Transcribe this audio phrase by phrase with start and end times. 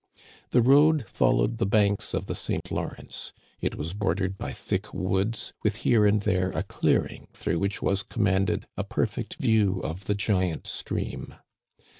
[0.49, 3.33] The road followed the banks of the St Lawrence.
[3.59, 8.01] It was bordered by thick woods, with here and there a clearing through which was
[8.01, 11.35] commanded a perfect view of the giant stream.